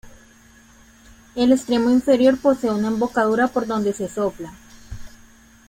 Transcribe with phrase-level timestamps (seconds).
[1.35, 4.51] El extremo inferior posee una embocadura por donde se sopla.